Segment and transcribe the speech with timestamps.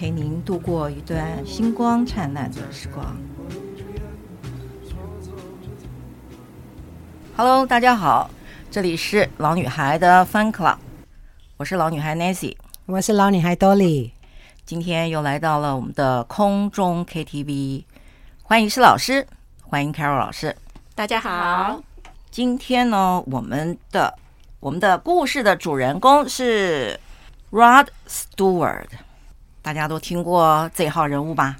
[0.00, 3.14] 陪您度过一段星光灿烂的时光。
[7.36, 8.30] Hello，大家好，
[8.70, 10.78] 这里是老女孩的 Fun Club，
[11.58, 14.12] 我是老女孩 Nancy，我是老女孩 Dolly。
[14.64, 17.84] 今天又来到了我们的空中 KTV，
[18.42, 19.26] 欢迎施老师，
[19.64, 20.56] 欢迎 Carol 老师，
[20.94, 21.78] 大家好。
[22.30, 24.18] 今天呢，我们的
[24.60, 26.98] 我们的故事的主人公是
[27.50, 28.86] Rod Stewart，
[29.62, 31.56] 大家都听过这号人物吧？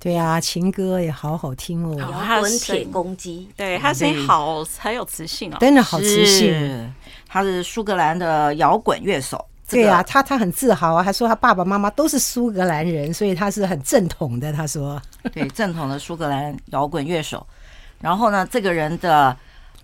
[0.00, 6.92] 对啊，情歌也好好听哦，滚铁公鸡，对，他声音好很有磁性哦，真的好磁性。
[7.28, 9.44] 他是苏格兰的摇滚乐手。
[9.68, 14.52] 对呀、啊，他他很自豪啊，还说他爸爸妈妈都是苏格兰人，所以他是很正统的。
[14.52, 15.00] 他说，
[15.32, 17.46] 对，正统的苏格兰摇滚乐手。
[18.00, 19.34] 然后呢，这个人的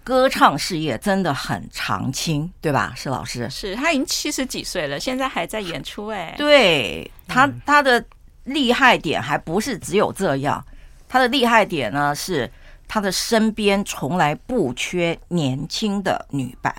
[0.09, 2.95] 歌唱事业真的很长青，对吧？
[2.97, 6.35] 是老师，是他已经七十几岁了，现在还在演出哎。
[6.39, 8.03] 对他，他的
[8.45, 10.65] 厉害点还不是只有这样，
[11.07, 12.51] 他的厉害点呢是
[12.89, 16.75] 他的身边从来不缺年轻的女伴，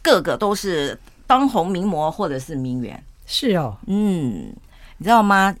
[0.00, 0.96] 个个都是。
[1.24, 4.54] 当红名模或者是名媛是哦，嗯，
[4.98, 5.54] 你知道吗？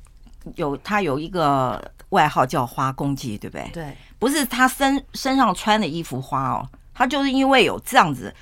[0.56, 3.70] 有他有一个外号叫花公鸡，对不对？
[3.72, 8.34] 对，不是他身身上穿的衣服花哦，他就是因为有这样子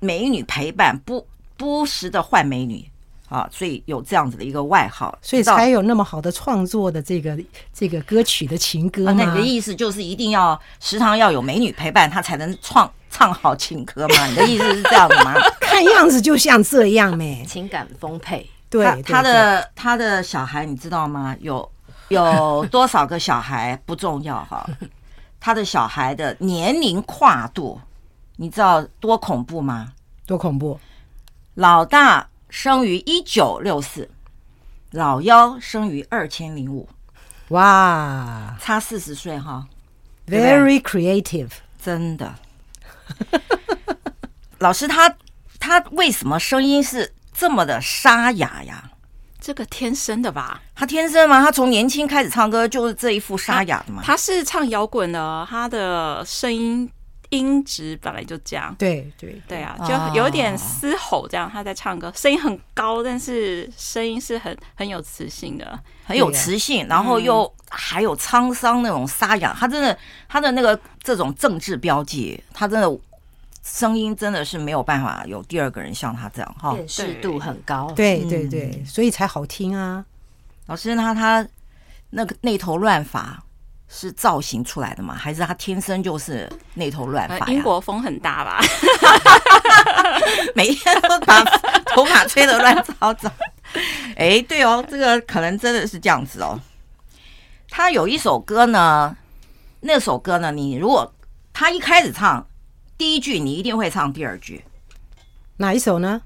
[0.00, 1.26] 美女陪伴，不
[1.56, 2.88] 不时的换美女
[3.28, 7.38] 啊，所以有这样子的一个外号，所以才有那么好的创作的这个
[7.72, 9.08] 这个歌曲的情歌。
[9.08, 12.90] 啊，那你的意思就是一定要时常要有美女陪伴，他才能创。
[13.10, 14.26] 唱好情歌吗？
[14.26, 15.32] 你的意思是这样的吗？
[15.58, 18.48] 看样子就像这样咩，情感丰沛。
[18.68, 21.34] 对，他，他的他的小孩你知道吗？
[21.40, 21.68] 有
[22.08, 24.68] 有多少个小孩不重要哈，
[25.40, 27.80] 他的小孩的年龄跨度，
[28.40, 29.92] 你知道多恐怖吗？
[30.24, 30.78] 多恐怖！
[31.54, 34.08] 老大生于一九六四，
[34.92, 36.88] 老幺生于二千零五，
[37.48, 39.66] 哇，差四十岁哈
[40.28, 41.50] ，Very creative，
[41.82, 42.32] 真的。
[44.60, 45.08] 老师他，
[45.58, 48.92] 他他为什么声音是这么的沙哑呀？
[49.40, 50.62] 这个天生的吧？
[50.76, 51.42] 他天生吗？
[51.42, 54.00] 他从年轻开始唱歌就是这一副沙哑的吗？
[54.04, 56.88] 他是唱摇滚的，他的声音
[57.30, 58.74] 音质本来就这样。
[58.78, 61.50] 对对对啊，就有点嘶吼这样。
[61.50, 69.56] 他在唱歌，声音很高，但是声音是很很有磁性的，很有磁性，然后又还有沧桑那种沙哑。
[69.58, 72.98] 他真的，他的那个这种政治标记，他真的。
[73.64, 77.92] 声音真的是没有办法有第二个人像他这样哈，辨识度很高。
[77.94, 80.02] 对对对，所以才好听啊。
[80.68, 81.46] 老师，那他
[82.08, 83.42] 那个那头乱发
[83.88, 85.14] 是造型出来的吗？
[85.14, 87.46] 还是他天生就是那头乱发？
[87.46, 88.60] 英国风很大吧？
[90.54, 91.42] 每天都把
[91.86, 93.30] 头发吹得乱糟糟。
[94.16, 96.60] 哎，对哦，这个可能真的是这样子哦。
[97.68, 99.16] 他有一首歌呢，
[99.80, 101.12] 那首歌呢，你如果
[101.52, 102.46] 他一开始唱。
[102.96, 104.64] 第一句你一定会唱第二句，
[105.58, 106.20] 哪一首呢？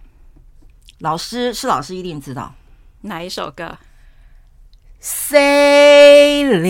[1.00, 2.54] 老师是老师一定知道
[3.02, 3.76] 哪一首歌
[5.02, 6.62] ？Sailing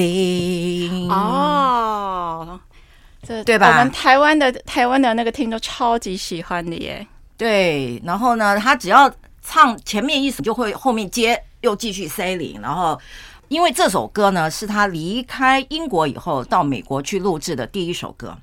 [1.12, 2.58] 哦，
[3.22, 3.68] 这对吧？
[3.68, 7.06] 我们台湾的台湾的那个听众超级喜欢的耶。
[7.36, 12.60] 对，然后呢，他只要唱前面一首，就会后面接又继续 Sailing。
[12.60, 12.98] 然后，
[13.48, 18.36] 因为这首歌呢是他离开英国以后到美国去录制的第一首歌。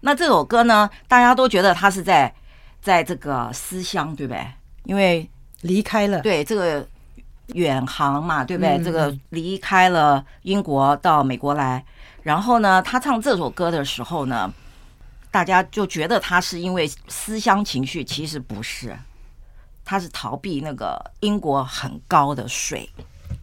[0.00, 2.32] 那这首歌呢，大家都觉得他是在
[2.80, 4.46] 在这个思乡，对不对？
[4.84, 5.28] 因为
[5.62, 6.86] 离开了，对这个
[7.48, 8.82] 远航嘛，对不对？
[8.82, 11.84] 这个离开了英国到美国来，
[12.22, 14.52] 然后呢，他唱这首歌的时候呢，
[15.30, 18.96] 大家就觉得他是因为思乡情绪，其实不是，
[19.84, 22.88] 他是逃避那个英国很高的税。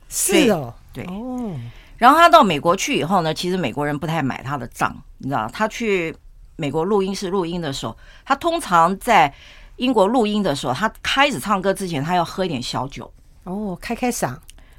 [0.09, 1.55] 是哦，对哦。
[1.97, 6.15] 然后他到美国去以后呢，其实美国人不太买他的账，你知道，他去。
[6.57, 9.33] 美国录音室录音的时候，他通常在
[9.77, 13.11] 英国录音的时候，他开始唱歌之前，他要喝一点小酒
[13.43, 14.35] 哦，开开嗓，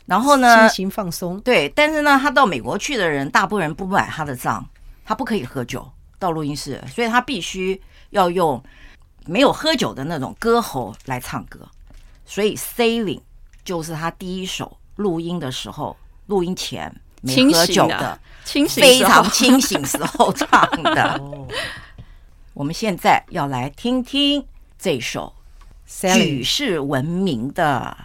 [0.07, 1.41] 然后呢，心情放松。
[1.41, 4.65] 对，但是呢，他到美国去的人，大部分人不买他的账，
[5.05, 7.81] 他不可以喝酒到录音室，所以他必须
[8.11, 8.63] 要用
[9.27, 11.61] 没有喝酒的那种歌喉来唱歌。
[12.25, 13.19] 所以《Sailing》
[13.65, 21.21] 就是他第一首录音的时候录音前没喝酒的，清醒非常清醒时候唱的。
[22.55, 24.47] 我们现在要来听听
[24.79, 25.35] 这首
[26.15, 27.97] 举世闻名的《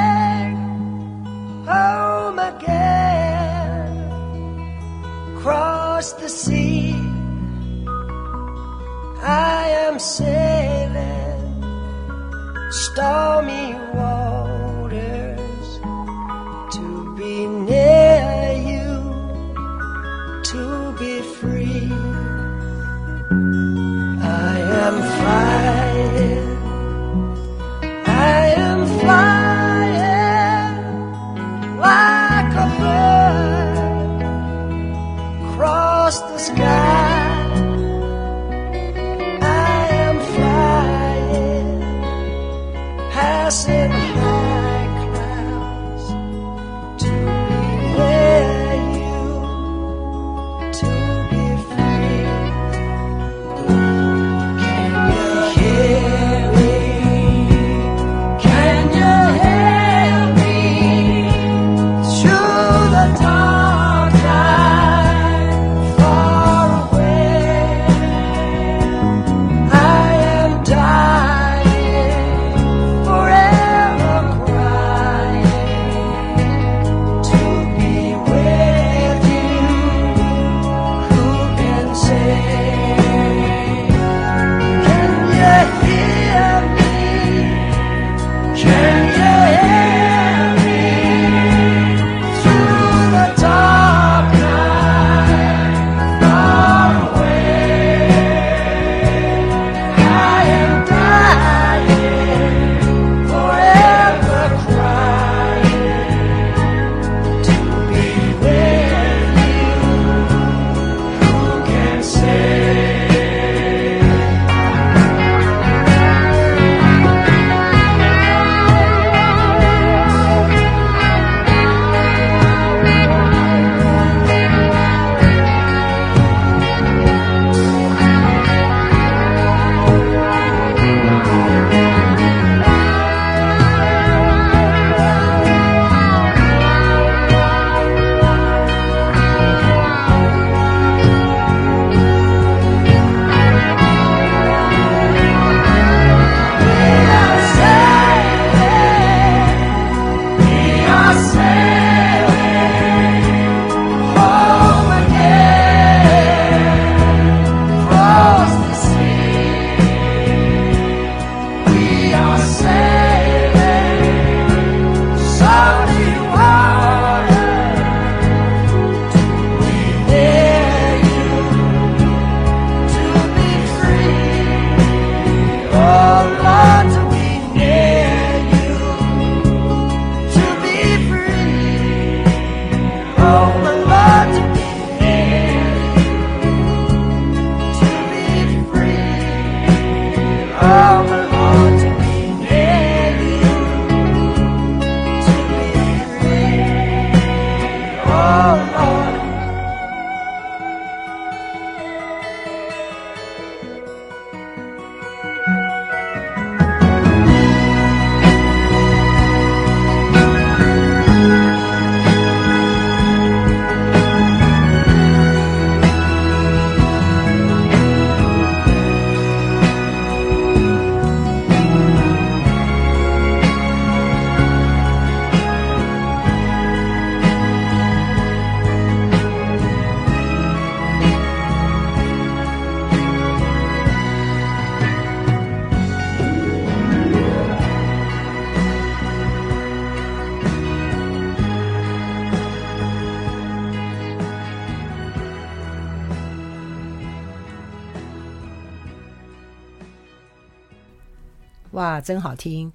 [252.01, 252.71] 真好听！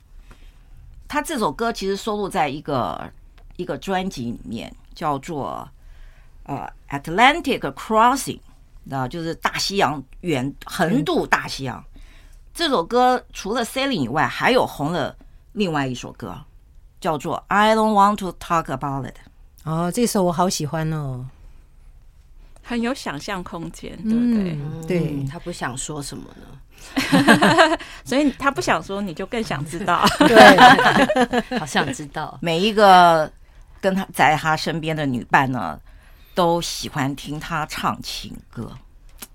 [1.09, 3.13] 他这首歌其实收录在一个
[3.57, 5.69] 一个专辑里面，叫做
[6.45, 6.69] 呃
[7.01, 8.39] 《Atlantic Crossing》，
[8.85, 11.85] 那就是大西洋远横渡大西洋。
[12.55, 15.15] 这首歌除了 Sailing 以外，还有红了
[15.53, 16.35] 另外一首歌，
[17.01, 19.17] 叫做 I Don't Want to Talk About It。
[19.65, 21.27] 哦，这首我好喜欢哦，
[22.67, 24.53] 很有想象空间，对不对？
[24.53, 27.79] 嗯、对、嗯，他不想说什么呢？
[28.05, 30.05] 所以他不想说，你就更想知道。
[30.19, 32.37] 对， 好想知道。
[32.43, 33.31] 每一个
[33.81, 35.81] 跟他在他身边的女伴呢，
[36.35, 38.71] 都喜欢听他唱情歌。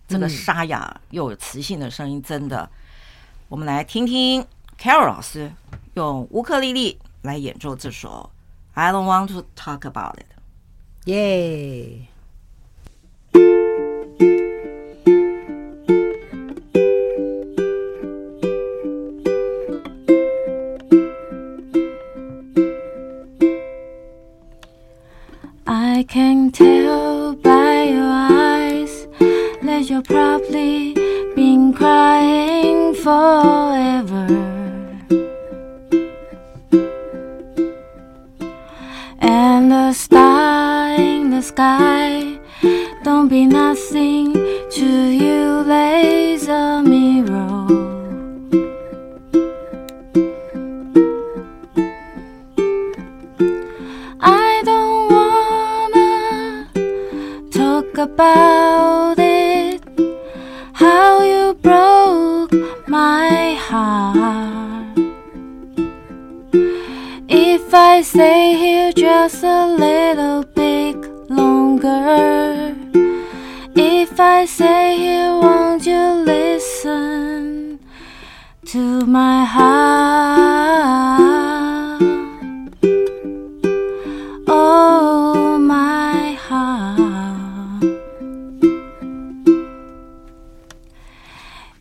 [0.07, 2.69] 这个沙哑又有磁性的声音，真的。
[3.47, 4.45] 我们来听听
[4.77, 5.49] Carol 老师
[5.93, 8.29] 用乌克丽丽来演奏这首
[8.79, 10.25] 《I Don't Want to Talk About It》。
[11.11, 12.05] 耶
[25.67, 29.07] ！I can tell by your eyes
[29.63, 30.93] that you're probably
[31.35, 34.27] been crying forever.
[39.19, 42.10] And the star in the sky
[43.31, 44.33] be nothing
[44.69, 46.90] to you, laser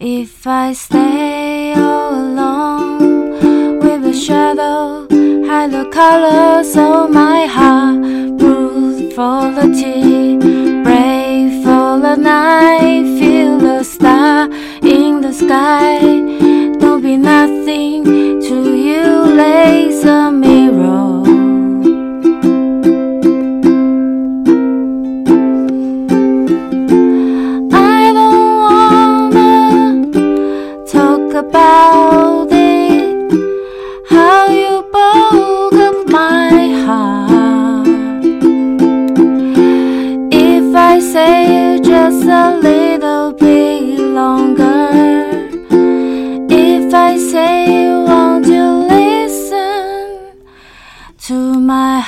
[0.03, 5.07] If I stay all alone with a shadow,
[5.47, 8.01] hide the colors of my heart,
[8.39, 10.39] bruised for the tea,
[10.83, 14.49] brave for the night, feel the star
[14.81, 16.10] in the sky.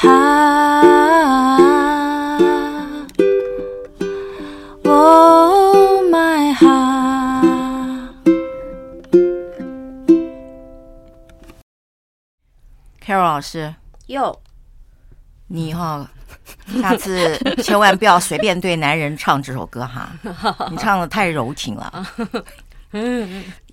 [0.03, 1.63] Heart?
[4.85, 7.45] Oh, my heart.
[13.01, 13.75] Carol 老师，
[14.07, 14.37] 哟，
[15.47, 16.11] 你哈、
[16.81, 20.11] 下次千万不要随便对男人唱这首歌哈，
[20.71, 22.07] 你唱的太柔情了。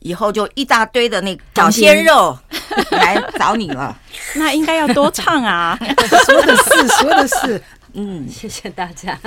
[0.01, 2.37] 以后就一大堆的那个小鲜肉
[2.91, 3.97] 来找你了。
[4.35, 5.77] 那应该要多唱啊！
[6.25, 9.19] 说的是，说的是，嗯谢谢大家。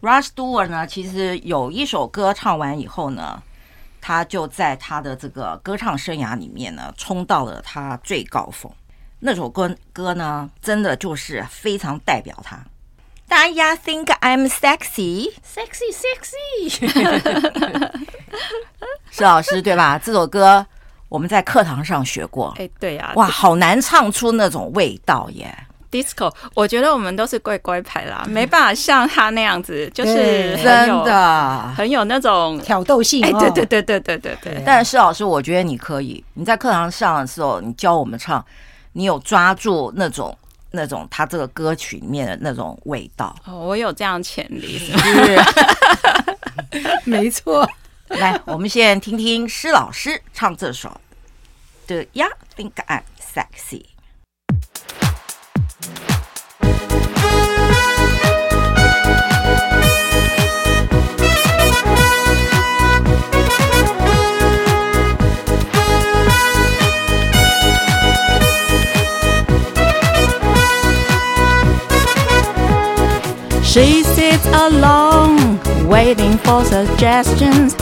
[0.00, 3.42] ，Rod Stewart 呢，其实有一首歌唱完以后呢，
[4.00, 8.70] 他就在他的这个歌唱生涯里面呢，冲到了他最高峰。
[9.20, 12.58] 那首歌歌呢，真的就是非常代表他。
[13.32, 16.68] 大家 think I'm sexy，Sexy, sexy，
[19.10, 19.98] 施老师对吧？
[19.98, 20.66] 这首歌
[21.08, 22.54] 我们在课堂上学过。
[22.58, 25.50] 哎，对呀、啊，哇，好难唱出那种味道耶
[25.90, 31.72] ！disco，我觉得我们都是乖乖牌啦，没办法像他那样子，就是真的。
[31.74, 33.24] 很有那种，挑逗性。
[33.24, 38.44] 哎，哦对对对对对对对，但是施老师，我觉得你可以，你在课堂上的时候，你教我们唱，
[38.92, 40.36] 你有抓住那种
[40.72, 43.34] 那种他这个歌曲里面的那种味道。
[43.44, 45.00] 哦，我有这样潜力，是吗
[46.72, 47.68] 是， 没错。
[48.08, 51.00] 来，我们先听听施老师唱这首
[51.86, 52.26] 的呀
[52.56, 53.84] ，Think I'm Sexy。
[73.72, 77.74] She sits alone, waiting for suggestions.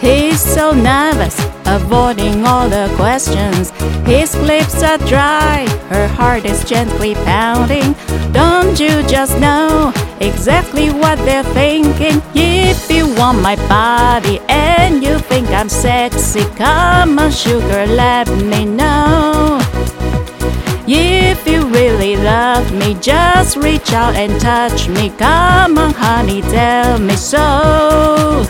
[0.00, 3.70] He's so nervous avoiding all the questions.
[4.06, 7.94] His lips are dry, her heart is gently pounding.
[8.32, 12.22] Don't you just know exactly what they're thinking?
[12.34, 18.64] If you want my body and you think I'm sexy, come on, sugar, let me
[18.64, 19.60] know.
[20.86, 21.33] You
[21.74, 25.10] really love me, just reach out and touch me.
[25.18, 28.46] Come on, honey, tell me so.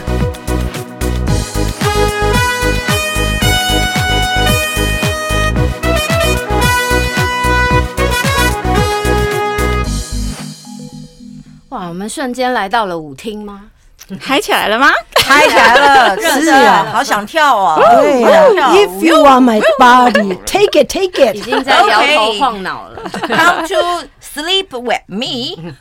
[11.71, 13.71] 哇，我们瞬间来到了舞厅吗？
[14.21, 14.91] 嗨起来了吗？
[15.27, 17.79] 嗨起来了， 是是啊，好想跳哦。
[17.81, 21.35] 对呀、好想跳 If you want my body, take it, take it。
[21.35, 23.03] 已经在摇头晃脑了。
[23.27, 25.57] Come to sleep with me。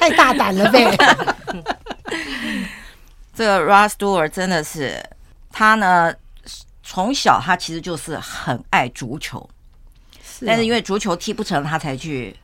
[0.00, 0.96] 太大胆了呗！
[3.36, 5.04] 这个 Rod Stewart 真的是，
[5.52, 6.14] 他呢
[6.82, 9.46] 从小他其实就是很爱足球，
[10.46, 12.34] 但是因为足球踢不成，他才去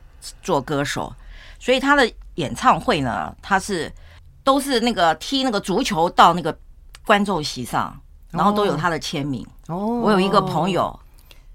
[0.43, 1.11] 做歌手。
[1.59, 3.91] 所以他的演唱会呢，他是
[4.43, 6.57] 都是那个踢那个足球到那个
[7.05, 7.99] 观众席上，
[8.31, 9.45] 然后都有他的签名。
[9.67, 10.97] 哦，我有一个朋友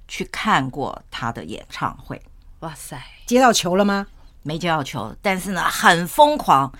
[0.08, 2.20] 去看过他的演唱会，
[2.60, 4.06] 哇塞，接到球了吗？
[4.42, 6.72] 没接到球，但是呢很疯狂。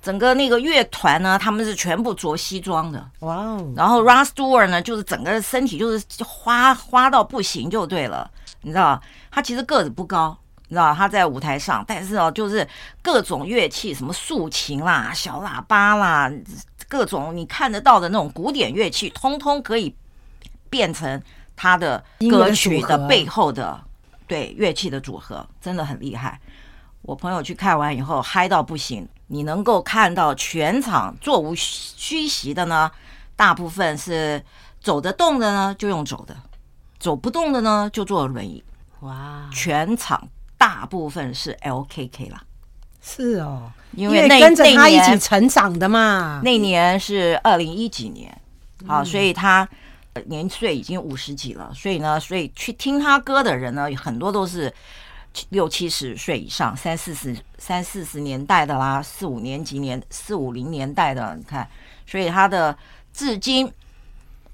[0.00, 3.08] 整个那个乐团呢，他们是全部着西装的。
[3.20, 8.28] 哇哦，然后 Rod Stewart 呢，就是整个身体就是花花到不行就对了，
[8.62, 10.36] 你知道，他其实个子不高，
[10.72, 12.66] 你知道他在舞台上，但是哦，就是
[13.02, 16.32] 各种乐器，什么竖琴啦、小喇叭啦，
[16.88, 19.94] 各种你看得到的那种古典乐器，通通可以
[20.70, 21.22] 变成
[21.54, 23.78] 他的歌曲的背后的
[24.26, 26.40] 对乐器的组合，真的很厉害。
[27.02, 29.06] 我朋友去看完以后嗨到不行。
[29.26, 32.90] 你能够看到全场座无虚席的呢，
[33.36, 34.42] 大部分是
[34.80, 36.34] 走得动的呢，就用走的；
[36.98, 38.64] 走不动的呢，就坐轮椅。
[39.00, 40.26] 哇，全场
[40.62, 42.40] 大部分是 LKK 啦，
[43.02, 46.40] 是哦，因为那跟着他一起成长的嘛。
[46.44, 48.30] 那年是二零一几年，
[48.86, 49.68] 好，嗯所以他
[50.26, 54.72] 年岁已经五十几了，所以呢，所以去听他歌的人呢，很多都是。
[55.48, 61.66] 六七十岁以上，三四十、三四十年代的啦，四五年级年、四五零年代的，你看，
[62.06, 62.76] 所以他的
[63.14, 63.66] 至今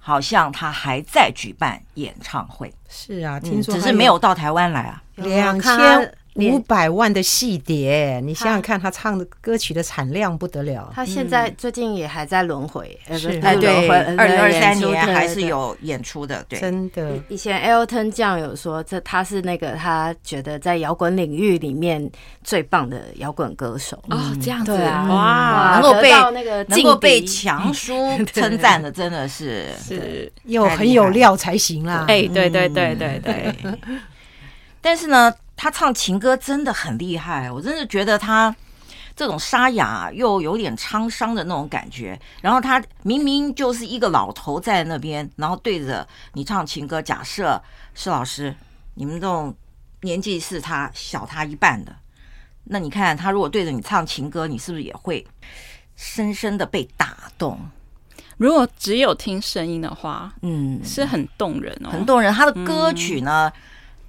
[0.08, 5.02] 好像他还在举办演唱会，是啊，嗯听说只是没有到台湾来啊。
[5.16, 10.90] 两千五百万的戏碟，你想想看，他唱的歌曲的产量不得了。
[10.94, 13.40] 他现在最近也还在轮回，是。
[13.40, 16.58] 哎，对，回二零二三年还是有演出的，对。
[16.60, 22.10] 真的，以前 Elton John 有说，这他是那个他觉得在摇滚领域里面
[22.44, 24.00] 最棒的摇滚歌手。
[24.08, 27.94] 哦，这样子啊，哇，能够被那个能够被强叔
[28.32, 32.04] 称赞的，真的是是，又很有料才行啦。
[32.08, 33.54] 哎，对对对对对，
[34.80, 38.54] 但是呢，他唱情歌真的很厉害，我真的觉得他
[39.16, 42.18] 这种沙哑又有点沧桑的那种感觉。
[42.40, 47.02] 然后他明明就是一个老头在那边，然后对着你唱情歌。
[47.02, 47.60] 假设
[47.92, 48.54] 施老师，
[48.94, 49.52] 你们这种
[50.02, 51.92] 年纪是他小他一半的，
[52.62, 55.26] 那你看他如果对着你唱情歌，你是不是也会
[55.96, 57.58] 深深的被打动？
[58.36, 62.32] 如果只有听声音的话，嗯，是很动人哦，很动人。
[62.32, 63.52] 他的歌曲呢，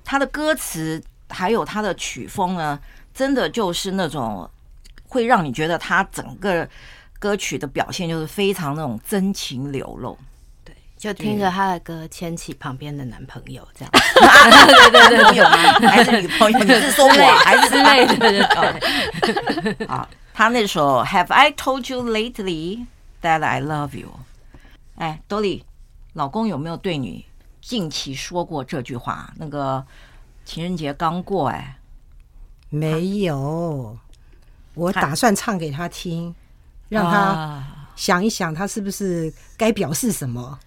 [0.05, 2.79] 他的歌词还有他的曲风呢，
[3.13, 4.49] 真的就是那种
[5.07, 6.67] 会让你觉得他整个
[7.17, 10.17] 歌曲的表现就是非常那种真情流露。
[10.97, 13.91] 就听着他的歌，牵起旁边的男朋友，这样
[14.91, 15.57] 对对 对，朋友吗？
[15.89, 16.59] 还是女朋友？
[16.59, 18.17] 你是说我还是之类的？
[19.21, 22.85] 对对啊，他那首 Have I told you lately
[23.21, 24.11] that I love you？
[24.97, 25.63] 哎，Dolly，
[26.11, 27.25] 老公有没有对你
[27.61, 29.31] 近期说过这句话？
[29.37, 29.81] 那个
[30.49, 31.77] 情人节刚过，哎。
[32.71, 33.95] 没有，
[34.73, 36.33] 我打算唱给他听，
[36.87, 40.57] 让他啊想一想，他是不是该表示什么？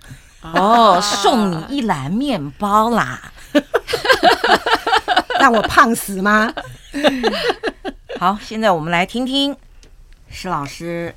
[0.42, 3.32] 哦，送你一篮面包啦！
[5.40, 6.52] 让我胖死吗？
[8.20, 9.56] 好，现在我们来听听
[10.28, 11.12] 施老师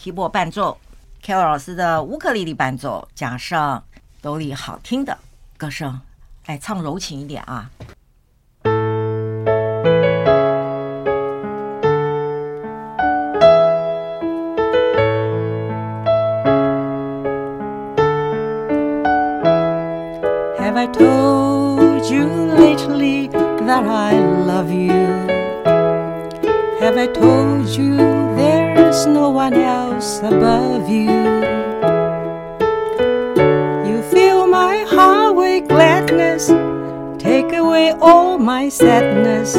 [0.00, 0.78] keyboard 伴奏
[1.20, 3.82] ，Carol 老师的乌克丽丽伴奏，加上
[4.22, 5.18] Dolly 好听的
[5.56, 6.00] 歌声，
[6.46, 7.68] 来唱柔情一点啊！
[20.74, 24.90] Have I told you lately that I love you?
[26.80, 27.96] Have I told you
[28.34, 31.12] there's no one else above you?
[33.88, 36.48] You fill my heart with gladness,
[37.22, 39.54] take away all my sadness,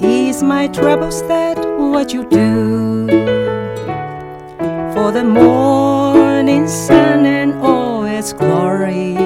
[0.00, 1.22] ease my troubles.
[1.22, 3.08] That what you do
[4.94, 9.25] for the morning sun and all its glory.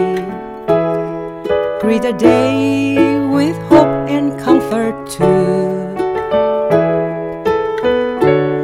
[1.91, 2.95] Greet the day
[3.27, 5.91] with hope and comfort too.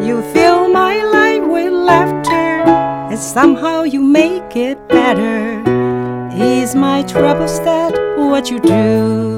[0.07, 2.63] You fill my life with laughter,
[3.11, 5.61] and somehow you make it better.
[6.37, 9.37] Ease my troubles, that what you do.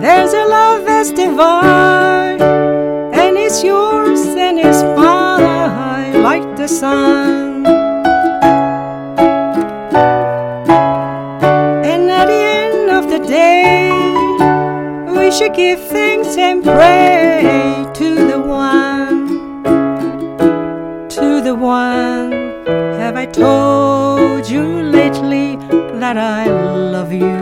[0.00, 7.93] There's a love that's divine, and it's yours and it's mine, like the sun.
[15.34, 19.26] Should give thanks and pray to the one,
[21.08, 22.30] to the one.
[23.00, 25.56] Have I told you lately
[25.98, 27.34] that I love you?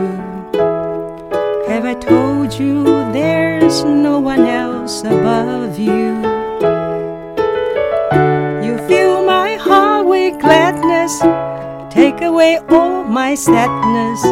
[1.69, 6.19] Have I told you there's no one else above you?
[8.65, 11.19] You fill my heart with gladness,
[11.93, 14.23] take away all my sadness,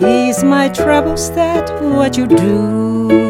[0.00, 1.30] ease my troubles.
[1.32, 3.25] That what you do.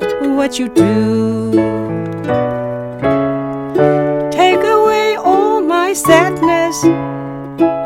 [0.00, 1.52] What you do.
[4.30, 6.80] Take away all my sadness,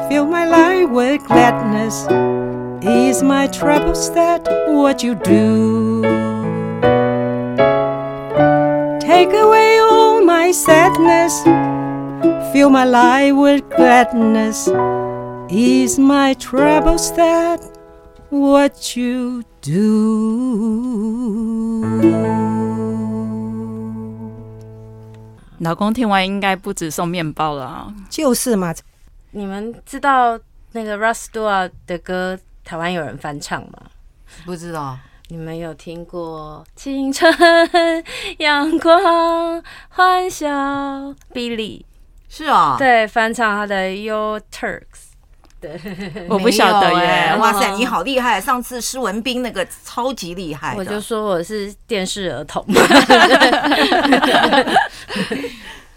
[0.09, 2.07] fill my life with gladness,
[2.85, 4.11] ease my troubles.
[4.12, 6.03] That what you do.
[9.01, 11.42] Take away all my sadness,
[12.53, 14.68] fill my life with gladness,
[15.51, 17.12] ease my troubles.
[17.12, 17.61] That
[18.31, 19.44] what you.
[25.61, 27.94] 老公听完应该不止送面包了啊！
[28.11, 28.75] 就是嘛，
[29.31, 30.37] 你们知道
[30.72, 33.79] 那个 Russ Stewart 的歌，台湾有人翻唱吗？
[34.44, 34.98] 不知道。
[35.29, 37.33] 你们有听过青春、
[38.38, 40.48] 阳光、欢笑
[41.33, 41.85] ？Billy
[42.29, 45.12] 是啊，对翻唱他的 Your Turks，
[45.62, 45.81] 对，
[46.29, 47.01] 我不晓得耶。
[47.07, 48.40] 欸哇塞，哦你好厉害！
[48.40, 52.66] 上次施文斌那个超级厉害，我就说我是电视儿童。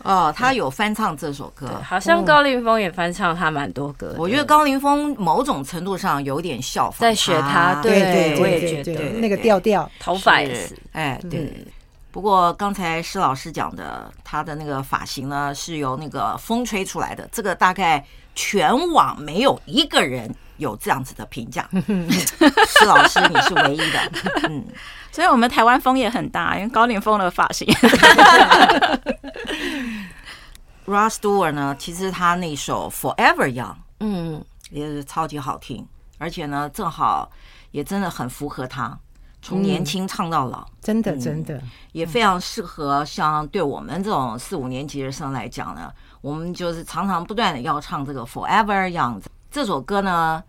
[0.03, 4.19] 哦，他有翻唱这首歌，好像高凌风也翻唱他蛮多歌的。
[4.19, 11.51] 我觉得高凌风某种程度上有点效仿在学他对对对我也觉得对对，那个调调，头发也是，哎，对。
[12.11, 21.67] 不过刚才施老师讲的，他的那个发型呢，是由那个风吹出来的，这个大概全网没有一个人有这样子的评价。
[21.73, 24.11] 施老师，你是唯一的，
[24.49, 24.63] 嗯。
[25.11, 27.65] 所以我们台湾风也很大，因为高凌风的发型。
[30.85, 37.31] Rod Stewart 呢，其实他那首 Forever Young，嗯，也是超级好听，而且呢，正好
[37.71, 38.99] 也真的很符合他，
[39.41, 41.59] 从年轻唱到老，真的真的，
[41.93, 45.89] 也非常适合像对我们这种四五年级的生来讲呢，
[46.25, 50.43] 我们就是常常不断的要唱这个 Forever Young 这首歌呢，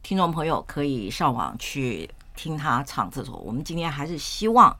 [0.00, 3.32] 听众朋友可以上网去听他唱这首。
[3.32, 4.76] 我们今天还是希望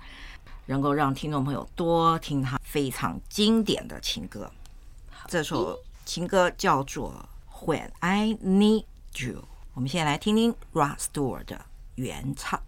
[0.67, 4.49] 能够让听众朋友多听他非常经典的情歌。
[5.27, 7.13] 这首情歌叫做
[7.67, 8.85] 《When I Need
[9.17, 9.41] You》，
[9.75, 11.61] 我们现在来听听 Rustor 的
[11.97, 12.63] 原唱。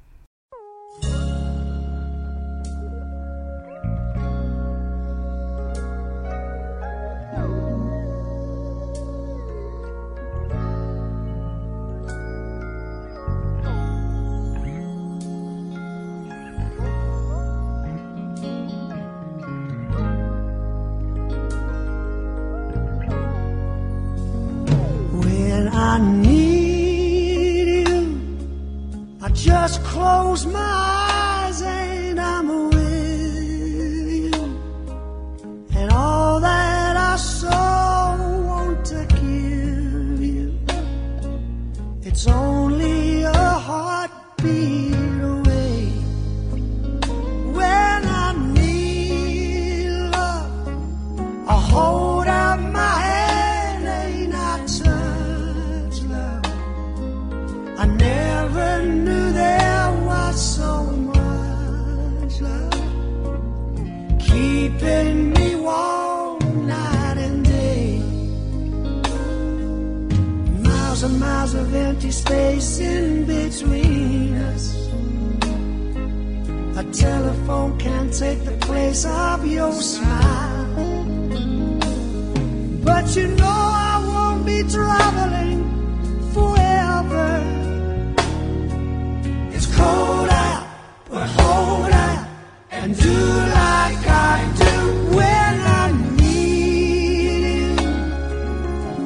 [92.84, 94.76] and do like I do
[95.16, 95.86] when I
[96.20, 97.92] need you.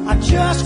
[0.08, 0.64] I just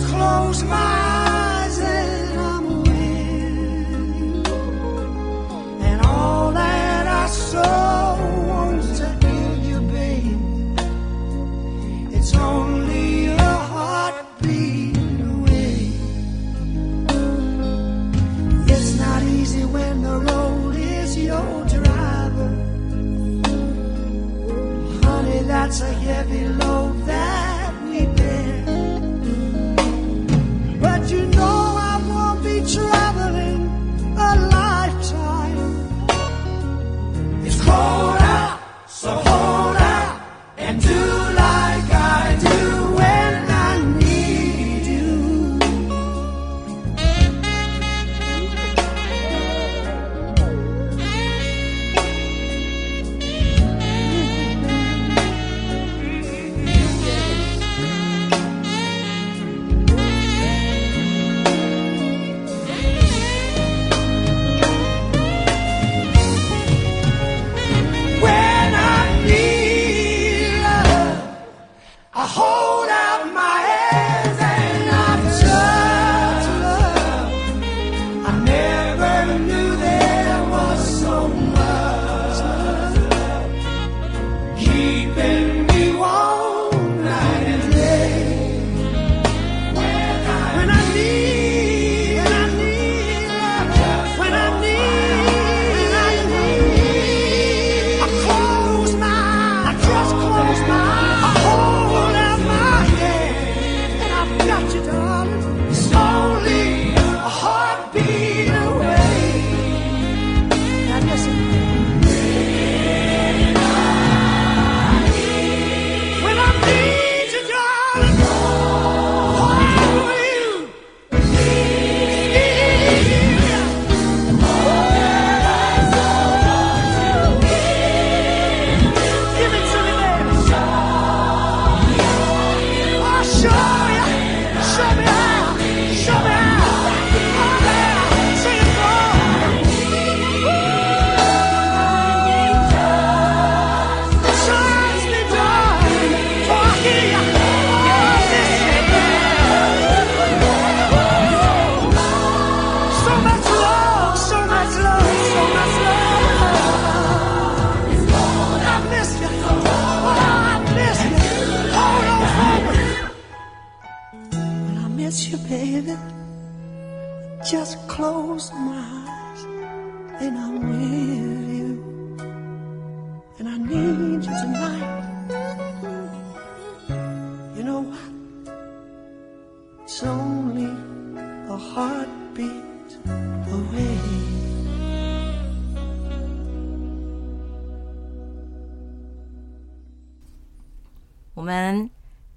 [191.34, 191.90] 我们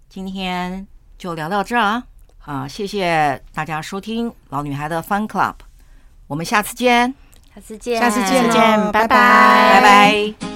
[0.09, 0.85] 今天
[1.17, 2.14] 就聊到这儿啊。
[2.45, 5.55] 啊谢谢大家收听老女孩的 fun club
[6.27, 7.13] 我们下次见。
[7.53, 7.99] 下次见。
[7.99, 9.07] 下次见拜拜。
[9.07, 10.54] 拜拜。